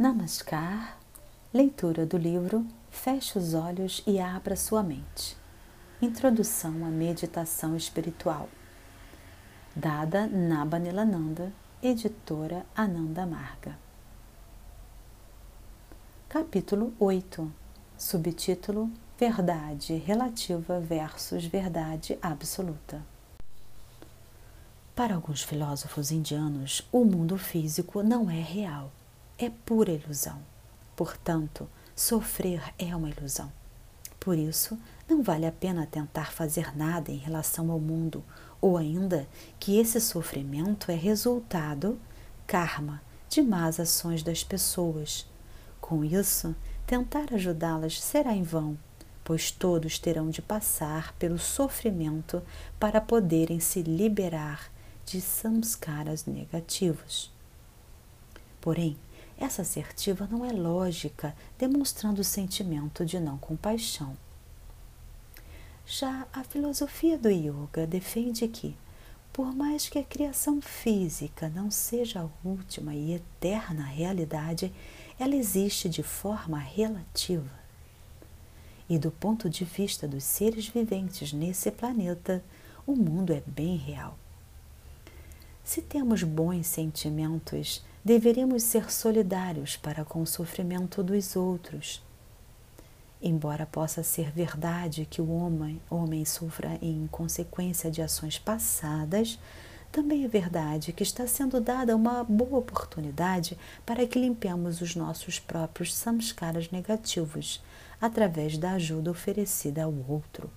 [0.00, 0.96] Namaskar,
[1.52, 5.36] leitura do livro Feche os olhos e abra sua mente.
[6.00, 8.48] Introdução à meditação espiritual.
[9.76, 13.78] Dada Nabanilananda, editora Ananda Marga.
[16.30, 17.52] Capítulo 8.
[17.98, 23.04] Subtítulo Verdade relativa versus verdade absoluta.
[24.96, 28.90] Para alguns filósofos indianos, o mundo físico não é real
[29.40, 30.38] é pura ilusão.
[30.94, 33.50] Portanto, sofrer é uma ilusão.
[34.18, 38.22] Por isso, não vale a pena tentar fazer nada em relação ao mundo,
[38.60, 39.26] ou ainda
[39.58, 41.98] que esse sofrimento é resultado,
[42.46, 43.00] karma,
[43.30, 45.26] de más ações das pessoas.
[45.80, 46.54] Com isso,
[46.86, 48.76] tentar ajudá-las será em vão,
[49.24, 52.42] pois todos terão de passar pelo sofrimento
[52.78, 54.70] para poderem se liberar
[55.06, 57.32] de samskaras negativos.
[58.60, 58.98] Porém,
[59.40, 64.14] essa assertiva não é lógica, demonstrando o sentimento de não compaixão.
[65.86, 68.76] Já a filosofia do yoga defende que,
[69.32, 74.72] por mais que a criação física não seja a última e eterna realidade,
[75.18, 77.50] ela existe de forma relativa.
[78.88, 82.44] E do ponto de vista dos seres viventes nesse planeta,
[82.86, 84.18] o mundo é bem real.
[85.64, 92.02] Se temos bons sentimentos, deveríamos ser solidários para com o sofrimento dos outros.
[93.22, 99.38] Embora possa ser verdade que o homem, homem sofra em consequência de ações passadas,
[99.92, 105.38] também é verdade que está sendo dada uma boa oportunidade para que limpemos os nossos
[105.38, 107.62] próprios samskaras negativos
[108.00, 110.50] através da ajuda oferecida ao outro.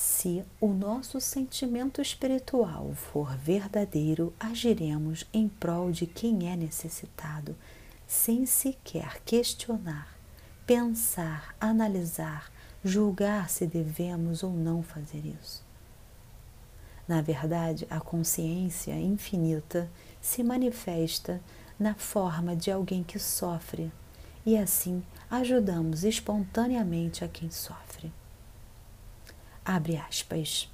[0.00, 7.56] Se o nosso sentimento espiritual for verdadeiro, agiremos em prol de quem é necessitado,
[8.06, 10.16] sem sequer questionar,
[10.64, 12.48] pensar, analisar,
[12.84, 15.64] julgar se devemos ou não fazer isso.
[17.08, 21.40] Na verdade, a consciência infinita se manifesta
[21.76, 23.90] na forma de alguém que sofre,
[24.46, 28.12] e assim ajudamos espontaneamente a quem sofre.
[29.70, 30.72] Abre aspas.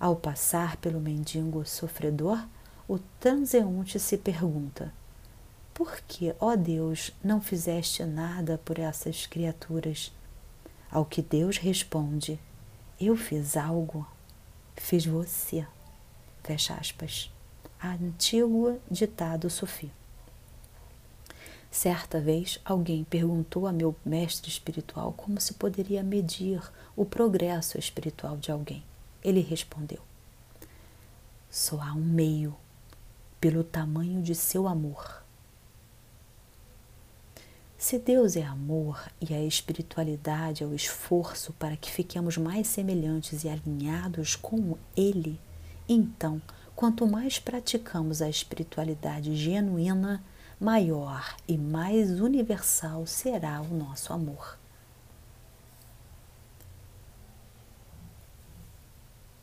[0.00, 2.44] Ao passar pelo mendigo sofredor,
[2.88, 4.92] o transeunte se pergunta:
[5.72, 10.12] Por que, ó Deus, não fizeste nada por essas criaturas?
[10.90, 12.40] Ao que Deus responde:
[13.00, 14.04] Eu fiz algo,
[14.76, 15.64] fiz você.
[16.42, 17.32] Fecha aspas.
[17.80, 19.92] Antigo ditado sufi.
[21.70, 26.62] Certa vez, alguém perguntou a meu mestre espiritual como se poderia medir
[26.96, 28.82] o progresso espiritual de alguém.
[29.22, 30.00] Ele respondeu:
[31.50, 32.56] Só há um meio,
[33.40, 35.22] pelo tamanho de seu amor.
[37.76, 43.44] Se Deus é amor e a espiritualidade é o esforço para que fiquemos mais semelhantes
[43.44, 45.38] e alinhados com Ele,
[45.88, 46.42] então,
[46.74, 50.24] quanto mais praticamos a espiritualidade genuína,
[50.60, 54.58] maior e mais universal será o nosso amor.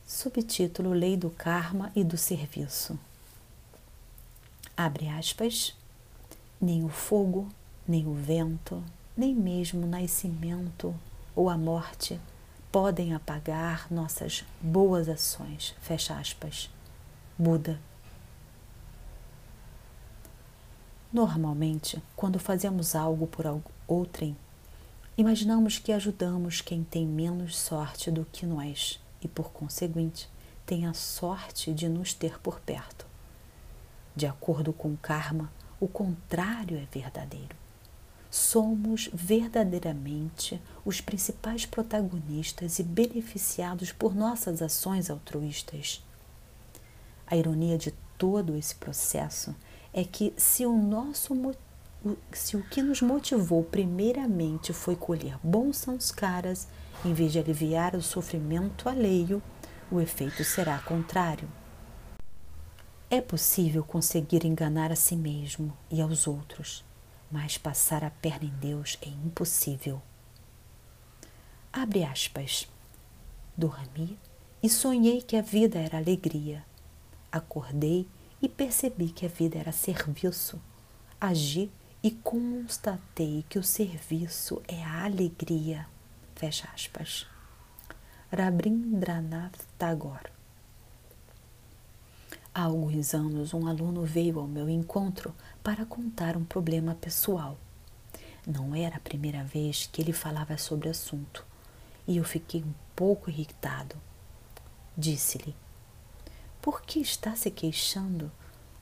[0.06, 3.00] Subtítulo Lei do Karma e do Serviço.
[4.76, 5.76] Abre aspas.
[6.60, 7.50] Nem o fogo,
[7.88, 8.84] nem o vento,
[9.16, 10.96] nem mesmo o nascimento
[11.36, 12.20] ou a morte
[12.72, 15.76] podem apagar nossas boas ações.
[15.82, 16.70] Fecha aspas.
[17.38, 17.80] Buda
[21.16, 23.46] Normalmente, quando fazemos algo por
[23.88, 24.36] outrem,
[25.18, 30.30] imaginamos que ajudamos quem tem menos sorte do que nós e, por conseguinte,
[30.66, 33.08] tem a sorte de nos ter por perto.
[34.14, 35.50] De acordo com o karma,
[35.80, 37.56] o contrário é verdadeiro.
[38.30, 46.04] Somos verdadeiramente os principais protagonistas e beneficiados por nossas ações altruístas.
[47.26, 49.56] A ironia de todo esse processo
[49.98, 51.34] é que se o nosso
[52.34, 56.68] se o que nos motivou primeiramente foi colher bons sanskaras,
[57.06, 59.42] em vez de aliviar o sofrimento alheio,
[59.90, 61.48] o efeito será contrário.
[63.10, 66.84] É possível conseguir enganar a si mesmo e aos outros,
[67.32, 70.02] mas passar a perna em Deus é impossível.
[71.72, 72.68] Abre aspas.
[73.56, 74.20] Dormi
[74.62, 76.66] e sonhei que a vida era alegria.
[77.32, 78.06] Acordei
[78.46, 80.62] e percebi que a vida era serviço.
[81.20, 81.72] Agi
[82.04, 85.88] e constatei que o serviço é a alegria.
[86.36, 87.26] Fecha aspas.
[88.32, 90.30] Rabindranath Tagore.
[92.54, 95.34] Há alguns anos, um aluno veio ao meu encontro
[95.64, 97.58] para contar um problema pessoal.
[98.46, 101.44] Não era a primeira vez que ele falava sobre o assunto
[102.08, 103.96] e eu fiquei um pouco irritado.
[104.96, 105.56] Disse-lhe:
[106.66, 108.32] Por que está se queixando?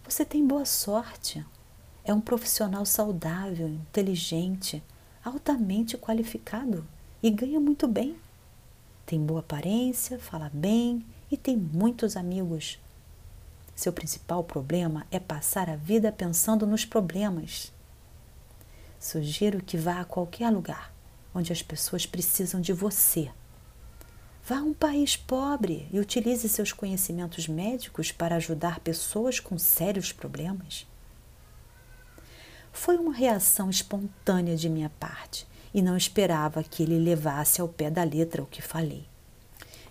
[0.06, 1.46] Você tem boa sorte.
[2.06, 4.82] É um profissional saudável, inteligente,
[5.22, 6.88] altamente qualificado
[7.22, 8.16] e ganha muito bem.
[9.06, 12.80] Tem boa aparência, fala bem e tem muitos amigos.
[13.76, 17.74] Seu principal problema é passar a vida pensando nos problemas.
[18.98, 20.94] Sugiro que vá a qualquer lugar
[21.36, 23.30] onde as pessoas precisam de você.
[24.46, 30.12] Vá a um país pobre e utilize seus conhecimentos médicos para ajudar pessoas com sérios
[30.12, 30.86] problemas.
[32.74, 37.90] Foi uma reação espontânea de minha parte e não esperava que ele levasse ao pé
[37.90, 39.06] da letra o que falei.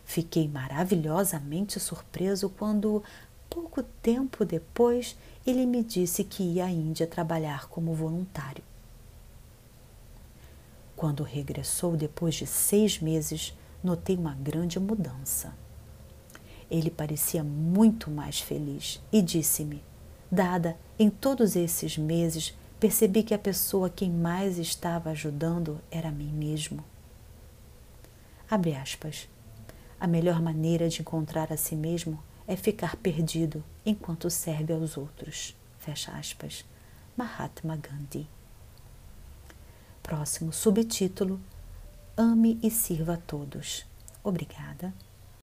[0.05, 3.03] Fiquei maravilhosamente surpreso quando,
[3.49, 5.17] pouco tempo depois,
[5.47, 8.63] ele me disse que ia à Índia trabalhar como voluntário.
[10.95, 15.55] Quando regressou depois de seis meses, notei uma grande mudança.
[16.71, 19.83] Ele parecia muito mais feliz e disse-me:
[20.31, 26.13] Dada, em todos esses meses percebi que a pessoa quem mais estava ajudando era a
[26.13, 26.83] mim mesmo.
[28.51, 29.29] Abre aspas.
[30.01, 35.57] A melhor maneira de encontrar a si mesmo é ficar perdido enquanto serve aos outros.
[35.79, 36.65] Fecha aspas.
[37.17, 38.27] Mahatma Gandhi.
[40.03, 41.41] Próximo subtítulo:
[42.17, 43.87] Ame e sirva a todos.
[44.23, 44.93] Obrigada.